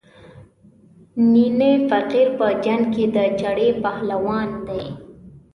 [1.31, 4.83] نینی فقیر په جنګ کې د چړې پهلوان دی.